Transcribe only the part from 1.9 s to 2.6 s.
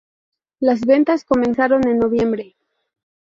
noviembre.